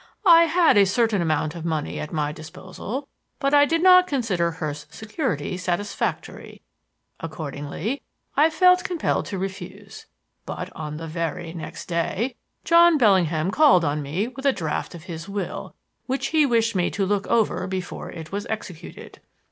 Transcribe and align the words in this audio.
I 0.25 0.45
had 0.45 0.77
a 0.79 0.85
certain 0.87 1.21
amount 1.21 1.53
of 1.53 1.63
money 1.63 1.99
at 1.99 2.11
my 2.11 2.31
disposal, 2.31 3.07
but 3.37 3.53
I 3.53 3.65
did 3.65 3.83
not 3.83 4.07
consider 4.07 4.49
Hurst's 4.49 4.97
security 4.97 5.57
satisfactory; 5.57 6.63
accordingly 7.19 8.01
I 8.35 8.49
felt 8.49 8.83
compelled 8.83 9.27
to 9.27 9.37
refuse. 9.37 10.07
But 10.43 10.75
on 10.75 10.97
the 10.97 11.05
very 11.05 11.53
next 11.53 11.85
day, 11.85 12.35
John 12.65 12.97
Bellingham 12.97 13.51
called 13.51 13.85
on 13.85 14.01
me 14.01 14.27
with 14.27 14.47
a 14.47 14.51
draft 14.53 14.95
of 14.95 15.03
his 15.03 15.29
will 15.29 15.75
which 16.07 16.29
he 16.29 16.47
wished 16.47 16.73
me 16.73 16.89
to 16.89 17.05
look 17.05 17.27
over 17.27 17.67
before 17.67 18.09
it 18.09 18.31
was 18.31 18.47
executed. 18.47 19.19